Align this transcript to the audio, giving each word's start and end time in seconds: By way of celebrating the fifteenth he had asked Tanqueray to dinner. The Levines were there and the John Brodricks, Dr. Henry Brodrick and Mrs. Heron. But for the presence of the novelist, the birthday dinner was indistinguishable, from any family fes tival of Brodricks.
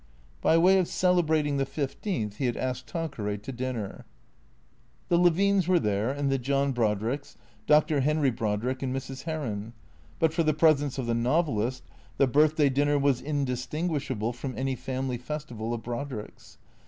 By 0.41 0.57
way 0.57 0.79
of 0.79 0.87
celebrating 0.87 1.57
the 1.57 1.65
fifteenth 1.67 2.37
he 2.37 2.47
had 2.47 2.57
asked 2.57 2.87
Tanqueray 2.87 3.37
to 3.37 3.51
dinner. 3.51 4.05
The 5.09 5.19
Levines 5.19 5.67
were 5.67 5.77
there 5.77 6.09
and 6.09 6.31
the 6.31 6.39
John 6.39 6.71
Brodricks, 6.73 7.37
Dr. 7.67 7.99
Henry 8.01 8.31
Brodrick 8.31 8.81
and 8.81 8.95
Mrs. 8.95 9.25
Heron. 9.25 9.73
But 10.17 10.33
for 10.33 10.41
the 10.41 10.55
presence 10.55 10.97
of 10.97 11.05
the 11.05 11.13
novelist, 11.13 11.83
the 12.17 12.25
birthday 12.25 12.69
dinner 12.69 12.97
was 12.97 13.21
indistinguishable, 13.21 14.33
from 14.33 14.57
any 14.57 14.75
family 14.75 15.19
fes 15.19 15.45
tival 15.45 15.71
of 15.71 15.83
Brodricks. 15.83 16.57